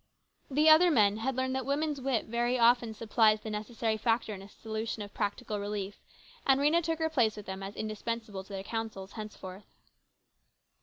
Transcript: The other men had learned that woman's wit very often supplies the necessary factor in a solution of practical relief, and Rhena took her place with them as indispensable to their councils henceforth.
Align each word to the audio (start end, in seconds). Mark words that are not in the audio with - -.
The 0.49 0.67
other 0.67 0.89
men 0.89 1.17
had 1.17 1.35
learned 1.35 1.55
that 1.55 1.63
woman's 1.63 2.01
wit 2.01 2.25
very 2.25 2.57
often 2.57 2.95
supplies 2.95 3.41
the 3.41 3.51
necessary 3.51 3.97
factor 3.97 4.33
in 4.33 4.41
a 4.41 4.49
solution 4.49 5.03
of 5.03 5.13
practical 5.13 5.59
relief, 5.59 6.01
and 6.43 6.59
Rhena 6.59 6.81
took 6.81 6.97
her 6.97 7.07
place 7.07 7.37
with 7.37 7.45
them 7.45 7.61
as 7.61 7.75
indispensable 7.75 8.43
to 8.45 8.51
their 8.53 8.63
councils 8.63 9.11
henceforth. 9.11 9.67